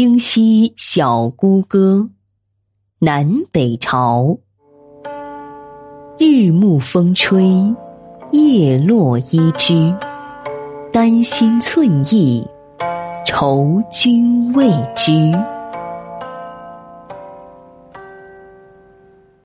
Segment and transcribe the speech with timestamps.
[0.00, 2.08] 京西小孤歌
[3.00, 4.38] 南北朝。
[6.16, 7.44] 日暮风吹
[8.30, 9.92] 叶落依枝
[10.92, 12.46] 丹心寸意
[13.26, 15.32] 愁君未知。